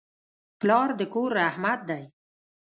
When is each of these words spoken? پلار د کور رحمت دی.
پلار 0.59 0.89
د 0.99 1.01
کور 1.13 1.29
رحمت 1.39 1.79
دی. 1.89 2.03